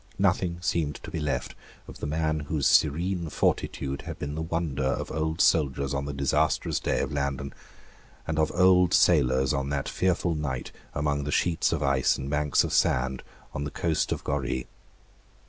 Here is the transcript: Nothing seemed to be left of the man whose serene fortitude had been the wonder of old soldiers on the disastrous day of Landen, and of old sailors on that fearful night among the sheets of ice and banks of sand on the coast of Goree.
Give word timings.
Nothing 0.17 0.57
seemed 0.61 0.95
to 1.03 1.11
be 1.11 1.19
left 1.19 1.53
of 1.87 1.99
the 1.99 2.07
man 2.07 2.39
whose 2.39 2.65
serene 2.65 3.29
fortitude 3.29 4.01
had 4.01 4.17
been 4.17 4.33
the 4.33 4.41
wonder 4.41 4.81
of 4.83 5.11
old 5.11 5.39
soldiers 5.41 5.93
on 5.93 6.05
the 6.05 6.11
disastrous 6.13 6.79
day 6.79 7.01
of 7.01 7.11
Landen, 7.13 7.53
and 8.25 8.39
of 8.39 8.51
old 8.55 8.95
sailors 8.95 9.53
on 9.53 9.69
that 9.69 9.87
fearful 9.87 10.33
night 10.33 10.71
among 10.95 11.23
the 11.23 11.31
sheets 11.31 11.71
of 11.71 11.83
ice 11.83 12.17
and 12.17 12.31
banks 12.31 12.63
of 12.63 12.73
sand 12.73 13.21
on 13.53 13.63
the 13.63 13.69
coast 13.69 14.11
of 14.11 14.23
Goree. 14.23 14.65